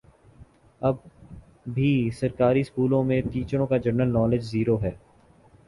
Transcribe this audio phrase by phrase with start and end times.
[0.81, 0.95] اب
[1.67, 4.91] بھی سرکاری سکولوں میں ٹیچروں کا جنرل نالج زیرو ہے